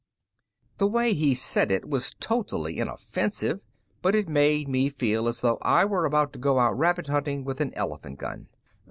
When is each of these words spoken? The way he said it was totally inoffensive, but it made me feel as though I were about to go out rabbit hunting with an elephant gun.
The 0.79 0.87
way 0.87 1.13
he 1.13 1.35
said 1.35 1.69
it 1.71 1.87
was 1.87 2.15
totally 2.19 2.79
inoffensive, 2.79 3.59
but 4.01 4.15
it 4.15 4.27
made 4.27 4.67
me 4.67 4.89
feel 4.89 5.27
as 5.27 5.41
though 5.41 5.59
I 5.61 5.85
were 5.85 6.05
about 6.05 6.33
to 6.33 6.39
go 6.39 6.57
out 6.57 6.75
rabbit 6.75 7.05
hunting 7.05 7.43
with 7.43 7.61
an 7.61 7.71
elephant 7.75 8.17
gun. 8.17 8.47